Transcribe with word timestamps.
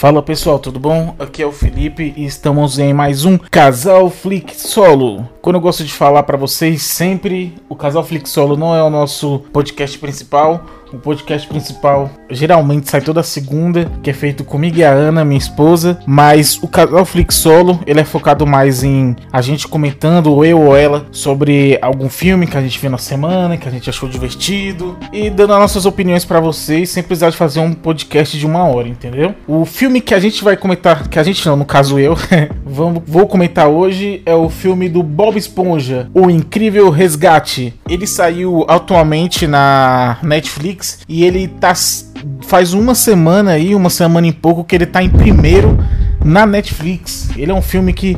Fala 0.00 0.22
pessoal, 0.22 0.58
tudo 0.58 0.80
bom? 0.80 1.14
Aqui 1.18 1.42
é 1.42 1.46
o 1.46 1.52
Felipe 1.52 2.14
e 2.16 2.24
estamos 2.24 2.78
em 2.78 2.90
mais 2.94 3.26
um 3.26 3.36
Casal 3.36 4.08
Flick 4.08 4.58
Solo. 4.58 5.28
Quando 5.42 5.56
eu 5.56 5.60
gosto 5.60 5.84
de 5.84 5.92
falar 5.92 6.22
para 6.22 6.38
vocês, 6.38 6.80
sempre 6.80 7.52
o 7.68 7.76
Casal 7.76 8.02
Flick 8.02 8.26
Solo 8.26 8.56
não 8.56 8.74
é 8.74 8.82
o 8.82 8.88
nosso 8.88 9.40
podcast 9.52 9.98
principal. 9.98 10.64
O 10.92 10.98
podcast 10.98 11.46
principal 11.46 12.10
geralmente 12.28 12.90
sai 12.90 13.00
toda 13.00 13.22
segunda, 13.22 13.90
que 14.02 14.10
é 14.10 14.12
feito 14.12 14.42
comigo 14.42 14.78
e 14.78 14.84
a 14.84 14.90
Ana, 14.90 15.24
minha 15.24 15.38
esposa. 15.38 16.00
Mas 16.04 16.58
o 16.62 16.66
Casal 16.66 17.04
Flick 17.04 17.32
Solo, 17.32 17.80
ele 17.86 18.00
é 18.00 18.04
focado 18.04 18.46
mais 18.46 18.82
em 18.82 19.14
a 19.32 19.40
gente 19.40 19.68
comentando, 19.68 20.32
ou 20.32 20.44
eu 20.44 20.60
ou 20.60 20.76
ela, 20.76 21.06
sobre 21.12 21.78
algum 21.80 22.08
filme 22.08 22.46
que 22.46 22.56
a 22.56 22.60
gente 22.60 22.78
viu 22.78 22.90
na 22.90 22.98
semana, 22.98 23.56
que 23.56 23.68
a 23.68 23.70
gente 23.70 23.88
achou 23.88 24.08
divertido. 24.08 24.96
E 25.12 25.30
dando 25.30 25.52
as 25.52 25.60
nossas 25.60 25.86
opiniões 25.86 26.24
para 26.24 26.40
vocês, 26.40 26.90
sem 26.90 27.02
precisar 27.02 27.30
de 27.30 27.36
fazer 27.36 27.60
um 27.60 27.72
podcast 27.72 28.36
de 28.36 28.46
uma 28.46 28.64
hora, 28.64 28.88
entendeu? 28.88 29.34
O 29.46 29.64
filme 29.64 30.00
que 30.00 30.14
a 30.14 30.18
gente 30.18 30.42
vai 30.42 30.56
comentar, 30.56 31.08
que 31.08 31.18
a 31.18 31.22
gente 31.22 31.46
não, 31.46 31.56
no 31.56 31.64
caso 31.64 31.98
eu, 31.98 32.16
vou 32.64 33.26
comentar 33.26 33.68
hoje, 33.68 34.22
é 34.26 34.34
o 34.34 34.48
filme 34.48 34.88
do 34.88 35.02
Bob 35.02 35.38
Esponja, 35.38 36.08
O 36.12 36.28
Incrível 36.28 36.90
Resgate. 36.90 37.74
Ele 37.88 38.06
saiu 38.06 38.64
atualmente 38.68 39.46
na 39.46 40.18
Netflix 40.22 40.79
e 41.08 41.24
ele 41.24 41.48
tá 41.48 41.74
faz 42.42 42.72
uma 42.72 42.94
semana 42.94 43.52
aí, 43.52 43.74
uma 43.74 43.90
semana 43.90 44.26
e 44.26 44.32
pouco 44.32 44.64
que 44.64 44.74
ele 44.74 44.86
tá 44.86 45.02
em 45.02 45.08
primeiro 45.08 45.78
na 46.24 46.44
Netflix. 46.46 47.30
Ele 47.36 47.50
é 47.50 47.54
um 47.54 47.62
filme 47.62 47.92
que 47.92 48.16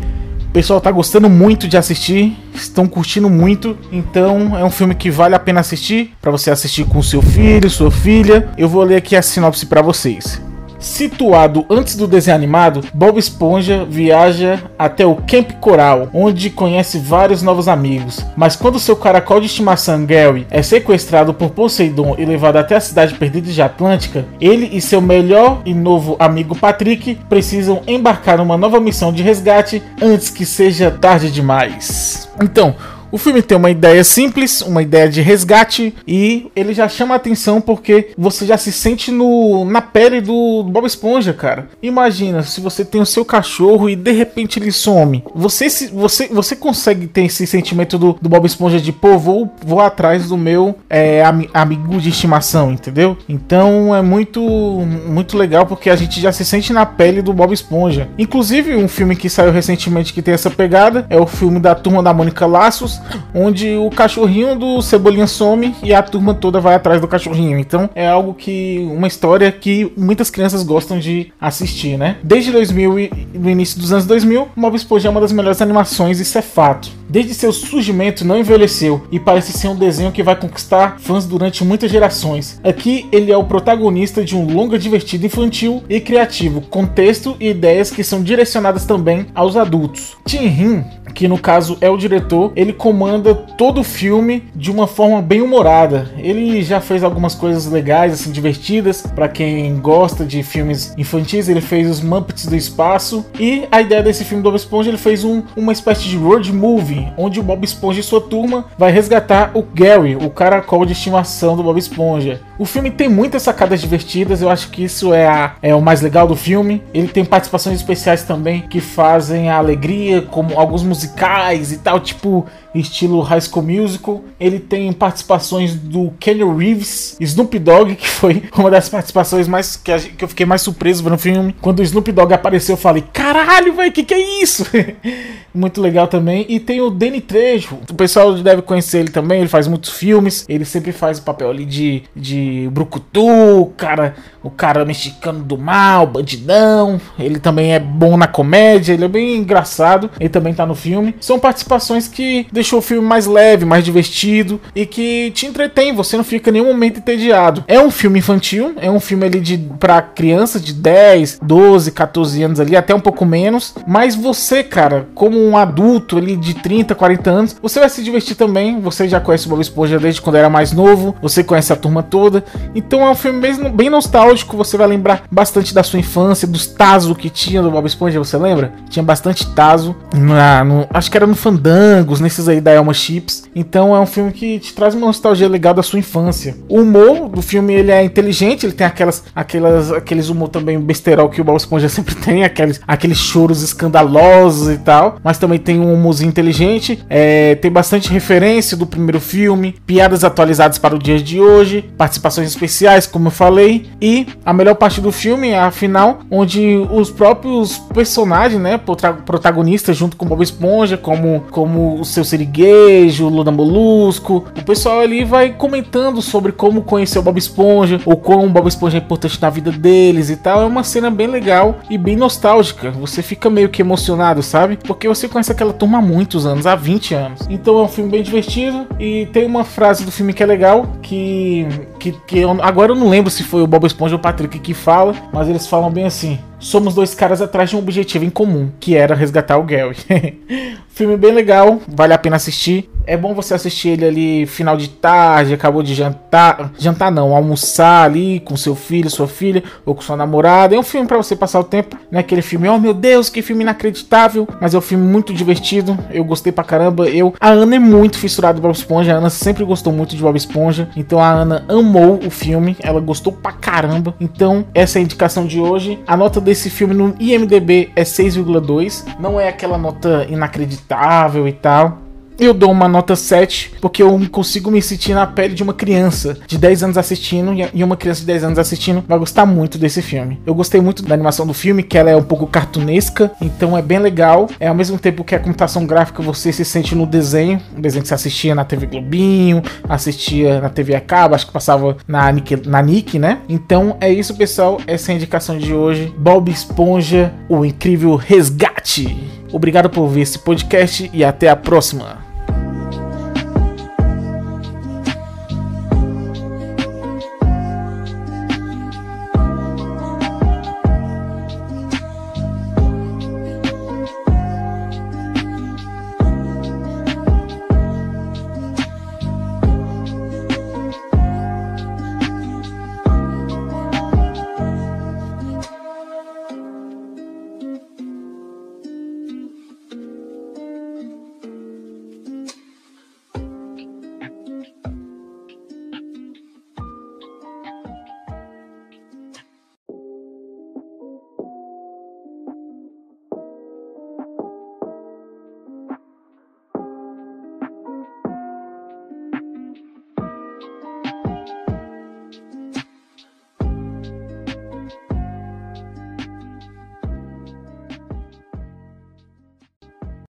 o 0.48 0.53
pessoal 0.53 0.80
tá 0.80 0.91
gostando 0.91 1.30
muito 1.30 1.67
de 1.67 1.77
assistir, 1.77 2.37
estão 2.55 2.87
curtindo 2.87 3.30
muito, 3.30 3.77
então 3.91 4.59
é 4.59 4.65
um 4.65 4.70
filme 4.70 4.95
que 4.95 5.11
vale 5.11 5.34
a 5.34 5.39
pena 5.39 5.61
assistir 5.61 6.15
para 6.20 6.30
você 6.30 6.51
assistir 6.51 6.84
com 6.84 7.03
seu 7.03 7.23
filho, 7.23 7.70
sua 7.70 7.91
filha. 7.91 8.51
Eu 8.59 8.69
vou 8.69 8.83
ler 8.83 8.97
aqui 8.97 9.17
a 9.17 9.23
sinopse 9.23 9.67
para 9.67 9.81
vocês. 9.81 10.41
Situado 10.83 11.65
antes 11.71 11.95
do 11.95 12.09
desenho 12.09 12.35
animado, 12.37 12.85
Bob 12.93 13.17
Esponja 13.17 13.87
viaja 13.89 14.61
até 14.77 15.07
o 15.07 15.15
Camp 15.15 15.53
Coral, 15.61 16.09
onde 16.12 16.51
conhece 16.51 16.98
vários 16.98 17.41
novos 17.41 17.69
amigos. 17.69 18.27
Mas 18.37 18.56
quando 18.56 18.81
seu 18.81 18.97
caracol 18.97 19.39
de 19.39 19.47
estimação 19.47 20.05
Gary 20.05 20.45
é 20.51 20.61
sequestrado 20.61 21.33
por 21.33 21.51
Poseidon 21.51 22.17
e 22.19 22.25
levado 22.25 22.56
até 22.56 22.75
a 22.75 22.81
cidade 22.81 23.15
perdida 23.15 23.48
de 23.48 23.62
Atlântica, 23.62 24.27
ele 24.41 24.71
e 24.73 24.81
seu 24.81 25.01
melhor 25.01 25.62
e 25.65 25.73
novo 25.73 26.17
amigo 26.19 26.56
Patrick 26.56 27.15
precisam 27.28 27.83
embarcar 27.87 28.39
numa 28.39 28.56
nova 28.56 28.81
missão 28.81 29.12
de 29.12 29.23
resgate 29.23 29.81
antes 30.03 30.31
que 30.31 30.45
seja 30.45 30.91
tarde 30.91 31.31
demais. 31.31 32.28
Então, 32.43 32.75
o 33.13 33.19
filme 33.19 33.43
tem 33.43 33.59
uma 33.59 33.71
ideia 33.71 34.03
simples, 34.03 34.63
uma 34.63 34.83
ideia 34.83 35.07
de 35.07 35.21
resgate 35.21 35.95
e 36.09 36.51
ele 36.57 36.73
já 36.73 36.89
chama 36.89 37.15
atenção 37.15 37.61
porque 37.61 38.09
você 38.17 38.47
já 38.47 38.57
se 38.57 38.73
sente 38.73 39.13
no, 39.13 39.67
na 39.67 39.83
pele 39.83 40.23
do, 40.23 40.63
Bob 40.65 40.87
Esponja, 40.87 41.35
cara. 41.35 41.69
Imagina 41.83 42.43
se 42.43 42.59
você 42.61 42.87
tem 42.87 43.03
o 43.03 43.07
seu 43.07 43.23
cachorro 43.23 43.91
e 43.91 43.95
de 43.95 44.13
repente 44.13 44.59
ele 44.59 44.73
some. 44.73 45.23
Você 45.35 45.69
se, 45.69 45.89
você, 45.89 46.29
você 46.29 46.57
consegue 46.57 47.07
ter 47.07 47.27
esse 47.27 47.47
sentimento 47.47 47.99
do, 47.99 48.19
do 48.21 48.31
Bob 48.31 48.47
Esponja 48.47 48.81
de 48.81 48.91
pô, 48.91 49.19
vou, 49.19 49.53
vou 49.63 49.81
atrás 49.81 50.31
do 50.31 50.39
meu 50.39 50.75
é, 50.89 51.23
am, 51.23 51.47
amigo 51.53 52.01
de 52.01 52.09
estimação, 52.09 52.73
entendeu? 52.73 53.19
Então 53.29 53.95
é 53.95 54.01
muito 54.01 54.41
muito 54.41 55.37
legal 55.37 55.67
porque 55.67 55.91
a 55.91 55.97
gente 55.97 56.19
já 56.19 56.33
se 56.33 56.47
sente 56.47 56.73
na 56.73 56.87
pele 56.87 57.21
do 57.21 57.35
Bob 57.35 57.53
Esponja. 57.53 58.09
Inclusive 58.17 58.75
um 58.75 58.89
filme 58.89 59.15
que 59.15 59.29
saiu 59.29 59.53
recentemente 59.53 60.15
que 60.15 60.23
tem 60.23 60.33
essa 60.33 60.51
pegada 60.51 61.07
é 61.11 61.19
o 61.19 61.27
filme 61.27 61.61
da 61.61 61.75
Turma 61.75 62.03
da 62.03 62.15
Mônica 62.15 62.47
Laços 62.47 63.02
onde 63.34 63.77
o 63.77 63.91
cachorrinho 63.91 64.58
do 64.58 64.81
Cebolinha 64.83 65.27
some 65.27 65.75
e 65.83 65.92
a 65.95 66.03
turma 66.03 66.34
toda 66.34 66.61
vai 66.61 66.75
atrás 66.75 67.00
do 67.00 67.09
cachorrinho. 67.09 67.59
Então 67.59 67.89
é 67.94 68.06
algo 68.06 68.34
que 68.34 68.86
uma 68.92 69.06
história 69.06 69.50
que 69.50 69.92
muitas 69.97 70.31
crianças 70.31 70.62
gostam 70.62 70.98
de 70.98 71.33
assistir, 71.41 71.97
né? 71.97 72.17
Desde 72.22 72.53
2000 72.53 72.98
e 72.98 73.11
no 73.34 73.50
início 73.50 73.78
dos 73.78 73.92
anos 73.92 74.06
2000, 74.06 74.48
Bob 74.56 74.75
Esponja 74.75 75.09
é 75.09 75.11
uma 75.11 75.20
das 75.20 75.33
melhores 75.33 75.61
animações, 75.61 76.20
isso 76.20 76.36
é 76.39 76.42
fato. 76.42 76.91
Desde 77.09 77.34
seu 77.34 77.53
surgimento 77.53 78.25
não 78.25 78.39
envelheceu 78.39 79.06
e 79.12 79.20
parece 79.20 79.53
ser 79.53 79.69
um 79.69 79.77
desenho 79.77 80.12
que 80.12 80.22
vai 80.22 80.34
conquistar 80.34 80.97
fãs 80.98 81.27
durante 81.27 81.62
muitas 81.62 81.91
gerações. 81.91 82.59
Aqui 82.65 83.06
ele 83.12 83.31
é 83.31 83.37
o 83.37 83.44
protagonista 83.44 84.25
de 84.25 84.34
um 84.34 84.47
longa 84.47 84.78
divertido 84.78 85.27
infantil 85.27 85.82
e 85.88 86.00
criativo, 86.00 86.62
com 86.62 86.87
texto 86.87 87.37
e 87.38 87.50
ideias 87.50 87.91
que 87.91 88.03
são 88.03 88.22
direcionadas 88.22 88.87
também 88.87 89.27
aos 89.34 89.56
adultos. 89.56 90.16
Tim 90.25 90.47
Hin 90.47 90.84
que 91.15 91.28
no 91.28 91.39
caso 91.39 91.77
é 91.81 91.91
o 91.91 91.97
diretor, 91.97 92.53
ele 92.56 92.73
comanda 92.73 93.34
todo 93.34 93.81
o 93.81 93.84
filme 93.84 94.45
de 94.55 94.71
uma 94.71 94.87
forma 94.87 95.21
bem 95.21 95.41
humorada. 95.41 96.11
Ele 96.17 96.62
já 96.62 96.81
fez 96.81 97.05
algumas 97.05 97.34
coisas 97.34 97.67
legais, 97.67 98.12
assim, 98.12 98.31
divertidas, 98.31 99.03
para 99.03 99.28
quem 99.28 99.77
gosta 99.78 100.25
de 100.25 100.43
filmes 100.43 100.95
infantis. 100.97 101.49
Ele 101.49 101.61
fez 101.61 101.89
os 101.89 102.01
Muppets 102.01 102.47
do 102.47 102.56
Espaço 102.56 103.25
e 103.39 103.67
a 103.71 103.81
ideia 103.81 104.03
desse 104.03 104.25
filme 104.25 104.43
do 104.43 104.51
Bob 104.51 104.56
Esponja, 104.56 104.91
ele 104.91 104.99
fez 104.99 105.25
um, 105.25 105.43
uma 105.56 105.72
espécie 105.72 106.05
de 106.05 106.17
road 106.17 106.53
movie, 106.53 107.09
onde 107.17 107.41
o 107.41 107.43
Bob 107.43 107.65
Esponja 107.65 108.01
e 108.01 108.03
sua 108.03 108.21
turma 108.21 108.67
vai 108.77 108.93
resgatar 108.93 109.51
o 109.55 109.62
Gary, 109.62 110.17
o 110.17 110.31
caracol 110.31 110.84
de 110.84 110.93
estimação 110.93 111.56
do 111.56 111.62
Bob 111.62 111.78
Esponja. 111.78 112.41
O 112.59 112.65
filme 112.65 112.91
tem 112.91 113.09
muitas 113.09 113.43
sacadas 113.43 113.81
divertidas, 113.81 114.43
eu 114.43 114.49
acho 114.49 114.71
que 114.71 114.84
isso 114.84 115.12
é, 115.12 115.27
a, 115.27 115.55
é 115.62 115.75
o 115.75 115.81
mais 115.83 116.01
legal 116.01 116.27
do 116.27 116.37
filme. 116.37 116.83
Ele 116.95 117.09
tem 117.09 117.25
participações 117.25 117.77
especiais 117.77 118.22
também 118.22 118.62
que 118.62 118.81
fazem 118.81 119.51
a 119.51 119.56
alegria, 119.56 120.22
como 120.22 120.59
alguns 120.59 120.83
musicais 121.03 121.73
e 121.73 121.79
tal, 121.79 122.01
tipo 122.01 122.47
estilo 122.75 123.21
High 123.21 123.41
School 123.41 123.65
Musical. 123.65 124.22
Ele 124.38 124.59
tem 124.59 124.93
participações 124.93 125.75
do 125.75 126.12
Kenny 126.19 126.44
Reeves, 126.44 127.16
Snoop 127.21 127.59
Dogg, 127.59 127.97
que 127.97 128.09
foi 128.09 128.43
uma 128.56 128.71
das 128.71 128.88
participações 128.88 129.49
mais 129.49 129.77
que, 129.77 129.91
eu 129.91 130.28
fiquei 130.28 130.47
mais 130.47 130.62
surpreso 130.62 131.09
no 131.09 131.19
filme. 131.19 131.55
Quando 131.60 131.81
o 131.81 131.83
Snoop 131.83 132.10
Dogg 132.12 132.33
apareceu, 132.33 132.75
eu 132.75 132.78
falei: 132.78 133.05
caralho, 133.12 133.75
velho, 133.75 133.93
que 133.93 134.03
que 134.03 134.15
é 134.15 134.43
isso? 134.43 134.65
Muito 135.55 135.81
legal 135.81 136.09
também. 136.09 136.47
E 136.49 136.59
tem 136.59 136.81
o 136.81 136.88
Danny 136.88 137.21
Trejo, 137.21 137.78
o 137.91 137.94
pessoal 137.94 138.34
deve 138.34 138.62
conhecer 138.62 139.00
ele 139.00 139.10
também. 139.10 139.41
Ele 139.41 139.49
faz 139.49 139.69
muitos 139.69 139.91
filmes, 139.91 140.47
ele 140.49 140.65
sempre 140.65 140.93
faz 140.93 141.19
o 141.19 141.22
papel 141.22 141.50
ali 141.50 141.66
de, 141.66 142.04
de 142.16 142.69
Brucutu, 142.72 143.71
cara, 143.77 144.15
o 144.43 144.50
cara 144.50 144.84
mexicano 144.84 145.44
do 145.44 145.59
mal, 145.59 146.06
bandidão. 146.06 147.00
Ele 147.19 147.39
também 147.39 147.75
é 147.75 147.78
bom 147.78 148.16
na 148.16 148.27
comédia, 148.27 148.94
ele 148.94 149.04
é 149.04 149.09
bem 149.09 149.37
engraçado. 149.37 150.10
Ele 150.19 150.28
também 150.28 150.54
tá 150.54 150.65
no 150.65 150.75
filme. 150.75 151.15
São 151.21 151.39
participações 151.39 152.09
que 152.09 152.47
deixou 152.62 152.78
o 152.78 152.83
filme 152.83 153.06
mais 153.06 153.27
leve, 153.27 153.65
mais 153.65 153.84
divertido 153.84 154.61
e 154.75 154.87
que 154.87 155.33
te 155.33 155.47
entretém, 155.47 155.93
você 155.93 156.17
não 156.17 156.25
fica 156.25 156.49
em 156.49 156.55
nenhum 156.55 156.67
momento 156.67 156.99
entediado. 156.99 157.65
É 157.67 157.81
um 157.81 157.91
filme 157.91 158.21
infantil, 158.21 158.75
é 158.81 158.91
um 158.91 159.00
filme 159.00 159.27
ali 159.27 159.41
de 159.41 159.59
para 159.78 160.00
crianças 160.00 160.62
de 160.62 160.72
10, 160.72 161.41
12, 161.43 161.91
14 161.91 162.43
anos 162.43 162.61
ali, 162.61 162.77
até 162.77 162.95
um 162.95 163.01
pouco 163.01 163.27
menos, 163.27 163.75
mas 163.87 164.15
você, 164.15 164.62
cara, 164.62 165.09
como 165.15 165.39
um 165.39 165.56
adulto 165.56 166.17
ali 166.17 166.37
de 166.37 166.55
30, 166.55 166.95
40 166.95 167.31
anos, 167.31 167.56
você 167.61 167.81
vai 167.81 167.89
se 167.89 168.03
divertir 168.03 168.37
também. 168.37 168.81
Você 168.81 169.09
já 169.09 169.21
conhece 169.21 169.47
o 169.47 169.51
Bob 169.51 169.61
Esponja 169.61 169.99
desde 169.99 170.21
quando 170.21 170.37
era 170.37 170.49
mais 170.49 170.72
novo, 170.72 171.15
você 171.21 171.43
conhece 171.43 171.72
a 171.72 171.77
turma 171.77 172.03
toda. 172.03 172.45
Então 172.75 173.03
é 173.03 173.11
um 173.11 173.15
filme 173.15 173.41
bem, 173.41 173.71
bem 173.72 173.91
nostálgico, 173.91 174.56
você 174.56 174.77
vai 174.77 174.87
lembrar 174.87 175.25
bastante 175.31 175.75
da 175.75 175.83
sua 175.83 175.99
infância, 175.99 176.47
dos 176.47 176.67
Tazo 176.67 177.15
que 177.15 177.28
tinha 177.28 177.61
do 177.61 177.71
Bob 177.71 177.87
Esponja, 177.87 178.19
você 178.19 178.37
lembra? 178.37 178.72
Tinha 178.89 179.03
bastante 179.03 179.47
Tazo, 179.53 179.97
na, 180.15 180.62
no, 180.62 180.87
acho 180.91 181.11
que 181.11 181.17
era 181.17 181.27
no 181.27 181.34
Fandangos, 181.34 182.21
nesses 182.21 182.49
aí 182.53 182.61
da 182.61 182.71
Elma 182.73 182.95
Chips. 182.95 183.45
Então 183.55 183.95
é 183.95 184.01
um 184.01 184.07
filme 184.07 184.33
que 184.33 184.59
te 184.59 184.75
traz 184.75 184.95
uma 184.95 185.07
nostalgia 185.07 185.49
legal 185.49 185.75
da 185.75 185.83
sua 185.83 185.99
infância. 185.99 186.57
O 186.69 186.81
humor 186.81 187.29
do 187.29 187.43
filme 187.43 187.73
ele 187.75 187.91
é 187.91 188.03
inteligente, 188.03 188.67
ele 188.67 188.73
tem 188.73 188.87
aquelas, 188.87 189.25
aquelas, 189.35 189.91
aqueles 189.93 190.29
humor 190.29 190.49
também 190.49 190.79
besterol 190.81 191.29
que 191.29 191.41
o 191.41 191.45
Bob 191.45 191.57
Esponja 191.57 191.89
sempre 191.91 192.15
tem, 192.15 192.45
aqueles, 192.45 192.81
aqueles 192.87 193.19
choros 193.19 193.63
escandalosos 193.63 194.73
e 194.73 194.79
tal. 194.79 195.17
Mas 195.23 195.39
também 195.39 195.59
tem 195.59 195.81
um 195.81 195.93
humorzinho 195.93 196.29
inteligente, 196.29 197.03
é, 197.09 197.55
tem 197.57 197.71
bastante 197.71 198.11
referência 198.11 198.77
do 198.77 198.87
primeiro 198.87 199.21
filme, 199.21 199.75
piadas 199.87 200.25
atualizadas 200.25 200.79
para 200.79 200.95
o 200.95 200.99
dia 200.99 201.19
de 201.19 201.41
hoje, 201.41 201.91
participações 201.97 202.49
especiais, 202.49 203.07
como 203.07 203.29
eu 203.29 203.31
falei, 203.31 203.87
e 204.01 204.27
a 204.45 204.53
melhor 204.53 204.75
parte 204.75 205.01
do 205.01 205.13
filme 205.13 205.51
é 205.51 205.59
a 205.59 205.71
final, 205.71 206.21
onde 206.31 206.87
os 206.91 207.11
próprios 207.11 207.78
personagens, 207.93 208.60
né, 208.60 208.78
protagonistas 209.25 209.97
junto 209.97 210.16
com 210.16 210.25
o 210.25 210.28
Bob 210.28 210.43
Esponja, 210.43 210.97
como, 210.97 211.45
como 211.51 212.01
o 212.01 212.05
seu 212.05 212.25
Siriguejo, 212.42 213.28
Lula 213.28 213.50
Molusco, 213.50 214.44
o 214.56 214.65
pessoal 214.65 215.00
ali 215.00 215.24
vai 215.24 215.53
comentando 215.53 216.21
sobre 216.21 216.53
como 216.53 216.83
conhecer 216.83 217.18
o 217.18 217.22
Bob 217.22 217.39
Esponja, 217.39 218.00
ou 218.04 218.16
como 218.16 218.48
Bob 218.48 218.66
Esponja 218.66 218.98
é 218.98 219.00
importante 219.00 219.41
na 219.41 219.48
vida 219.48 219.71
deles 219.71 220.28
e 220.30 220.36
tal. 220.36 220.62
É 220.62 220.65
uma 220.65 220.83
cena 220.83 221.10
bem 221.10 221.28
legal 221.28 221.78
e 221.89 221.97
bem 221.97 222.16
nostálgica. 222.16 222.91
Você 222.91 223.22
fica 223.22 223.48
meio 223.48 223.68
que 223.68 223.83
emocionado, 223.83 224.42
sabe? 224.42 224.77
Porque 224.77 225.06
você 225.06 225.28
conhece 225.28 225.53
aquela 225.53 225.72
turma 225.72 225.98
há 225.98 226.03
muitos 226.03 226.44
anos, 226.47 226.66
há 226.66 226.74
20 226.74 227.15
anos. 227.15 227.41
Então 227.48 227.78
é 227.78 227.83
um 227.83 227.89
filme 227.89 228.10
bem 228.10 228.22
divertido 228.22 228.86
e 228.98 229.27
tem 229.27 229.47
uma 229.47 229.65
frase 229.65 230.04
do 230.04 230.10
filme 230.10 230.33
que 230.33 230.42
é 230.42 230.47
legal, 230.47 230.97
que, 231.00 231.66
que, 232.03 232.13
que 232.27 232.39
eu, 232.41 232.51
agora 232.63 232.91
eu 232.91 232.97
não 232.97 233.09
lembro 233.09 233.31
se 233.31 233.45
foi 233.45 233.63
o 233.63 233.66
Bob 233.66 233.87
Esponja 233.87 234.16
ou 234.16 234.19
o 234.19 234.22
Patrick 234.22 234.59
que 234.59 234.75
fala, 234.75 235.15
mas 235.33 235.49
eles 235.49 235.69
falam 235.69 235.89
bem 235.89 236.04
assim: 236.04 236.37
somos 236.59 236.95
dois 236.95 237.15
caras 237.15 237.41
atrás 237.41 237.71
de 237.71 237.77
um 237.77 237.78
objetivo 237.78 238.25
em 238.25 238.31
comum, 238.31 238.72
que 238.81 238.97
era 238.97 239.15
resgatar 239.15 239.57
o 239.57 239.63
Gary. 239.63 239.97
Filme 240.89 241.16
bem 241.16 241.33
legal, 241.33 241.81
vale 241.87 242.13
a 242.13 242.19
pena 242.19 242.37
assistir. 242.37 242.91
É 243.07 243.16
bom 243.16 243.34
você 243.34 243.54
assistir 243.54 243.91
ele 243.91 244.04
ali 244.04 244.47
final 244.47 244.77
de 244.77 244.89
tarde, 244.89 245.54
acabou 245.54 245.83
de 245.83 245.95
jantar, 245.95 246.72
jantar 246.78 247.10
não, 247.10 247.34
almoçar 247.34 248.04
ali 248.04 248.41
com 248.41 248.57
seu 248.57 248.75
filho, 248.75 249.10
sua 249.10 249.27
filha 249.27 249.63
ou 249.84 249.95
com 249.95 250.03
sua 250.03 250.16
namorada. 250.16 250.75
É 250.75 250.78
um 250.78 250.83
filme 250.83 251.07
para 251.07 251.16
você 251.16 251.34
passar 251.34 251.60
o 251.60 251.65
tempo, 251.65 251.97
não 252.10 252.19
é 252.19 252.21
aquele 252.21 252.43
filme, 252.43 252.69
oh 252.69 252.78
meu 252.78 252.95
Deus, 252.95 253.28
que 253.28 253.43
filme 253.43 253.63
inacreditável, 253.63 254.47
mas 254.60 254.75
é 254.75 254.78
um 254.78 254.83
filme 254.83 255.04
muito 255.04 255.33
divertido. 255.34 255.99
Eu 256.11 256.25
gostei 256.25 256.52
pra 256.52 256.64
caramba. 256.64 257.09
Eu, 257.09 257.35
a 257.40 257.50
Ana 257.50 257.76
é 257.76 257.78
muito 257.78 258.19
fissurada 258.19 258.54
do 258.54 258.62
Bob 258.62 258.75
Esponja, 258.75 259.14
a 259.14 259.16
Ana 259.16 259.31
sempre 259.31 259.64
gostou 259.64 259.93
muito 259.93 260.16
de 260.16 260.23
Bob 260.23 260.37
Esponja, 260.37 260.88
então 260.97 261.19
a 261.19 261.31
Ana 261.31 261.64
amou 261.69 262.21
o 262.25 262.31
filme, 262.31 262.76
ela 262.81 263.00
gostou 263.00 263.33
pra 263.33 263.52
caramba. 263.52 264.14
Então, 264.21 264.64
essa 264.75 264.99
é 264.99 265.00
a 265.00 265.02
indicação 265.02 265.47
de 265.47 265.61
hoje. 265.61 265.99
A 266.07 266.16
nota 266.16 266.40
desse 266.40 266.71
filme 266.71 266.95
no 266.95 267.14
IMDb 267.19 267.90
é 267.97 268.02
6,2, 268.02 269.05
não 269.19 269.40
é 269.40 269.49
aquela 269.49 269.76
nota 269.76 270.26
inacreditável 270.28 271.49
e 271.49 271.52
tal. 271.52 271.99
Eu 272.38 272.52
dou 272.55 272.71
uma 272.71 272.88
nota 272.88 273.14
7, 273.14 273.73
porque 273.81 274.02
eu 274.02 274.21
consigo 274.31 274.71
me 274.71 274.81
sentir 274.83 275.14
na 275.14 275.26
pele 275.26 275.55
de 275.55 275.62
uma 275.62 275.75
criança 275.75 276.37
de 276.47 276.59
10 276.59 276.83
anos 276.85 276.99
assistindo, 276.99 277.52
e 277.73 277.85
uma 277.85 277.97
criança 277.97 278.21
de 278.21 278.26
10 278.26 278.45
anos 278.45 278.59
assistindo 278.59 279.05
vai 279.07 279.19
gostar 279.19 279.47
muito 279.47 279.79
desse 279.79 280.02
filme. 280.02 280.40
Eu 280.45 280.55
gostei 280.55 280.81
muito 280.81 281.02
da 281.02 281.14
animação 281.14 281.47
do 281.47 281.55
filme, 281.55 281.83
que 281.83 281.97
ela 281.97 282.11
é 282.11 282.17
um 282.17 282.23
pouco 282.23 282.47
cartunesca, 282.47 283.31
então 283.40 283.76
é 283.76 283.83
bem 283.83 283.99
legal. 283.99 284.49
É 284.59 284.69
ao 284.69 284.75
mesmo 284.75 284.99
tempo 284.99 285.25
que 285.25 285.35
a 285.35 285.38
computação 285.38 285.87
gráfica 285.87 286.23
você 286.23 286.52
se 286.52 286.64
sente 286.64 286.95
no 286.95 287.07
desenho, 287.07 287.61
um 287.76 287.81
desenho 287.81 288.02
que 288.02 288.09
você 288.09 288.14
assistia 288.14 288.55
na 288.55 288.64
TV 288.64 288.87
Globinho, 288.87 289.62
assistia 289.88 290.61
na 290.61 290.69
TV 290.69 290.95
a 290.95 291.00
cabo, 291.00 291.35
acho 291.35 291.47
que 291.47 291.52
passava 291.52 291.97
na 292.09 292.31
Nick, 292.33 292.67
na 292.67 292.83
Nick, 292.83 293.19
né? 293.19 293.38
Então 293.49 293.97
é 294.00 294.11
isso, 294.12 294.35
pessoal. 294.35 294.81
Essa 294.87 295.11
é 295.11 295.14
a 295.14 295.17
indicação 295.17 295.59
de 295.59 295.73
hoje. 295.73 296.12
Bob 296.19 296.50
Esponja, 296.50 297.33
o 297.49 297.64
incrível 297.64 298.17
resgate. 298.17 299.17
Obrigado 299.52 299.90
por 299.90 300.09
ver 300.09 300.23
esse 300.23 300.38
podcast 300.38 301.11
e 301.12 301.23
até 301.23 301.50
a 301.50 301.57
próxima. 301.57 302.22